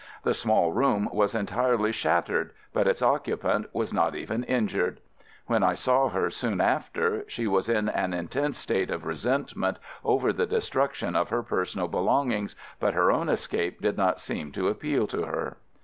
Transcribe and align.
The 0.23 0.33
small 0.33 0.71
room 0.71 1.07
was 1.13 1.35
entirely 1.35 1.91
shattered, 1.91 2.53
but 2.73 2.87
its 2.87 3.03
occupant 3.03 3.67
was 3.71 3.93
not 3.93 4.15
even 4.15 4.43
injured! 4.45 4.99
When 5.45 5.61
I 5.61 5.75
saw 5.75 6.09
her 6.09 6.31
soon 6.31 6.59
after 6.59 7.23
she 7.27 7.45
was 7.45 7.69
in 7.69 7.87
an 7.87 8.11
intense 8.11 8.57
state 8.57 8.89
of 8.89 9.05
resentment 9.05 9.77
over 10.03 10.33
the 10.33 10.47
destruction 10.47 11.15
of 11.15 11.29
her 11.29 11.43
personal 11.43 11.87
belongings, 11.87 12.55
but 12.79 12.95
her 12.95 13.11
own 13.11 13.29
escape 13.29 13.79
did 13.79 13.95
not 13.95 14.19
seem 14.19 14.51
to 14.53 14.69
appeal 14.69 15.05
to 15.05 15.21
her. 15.27 15.57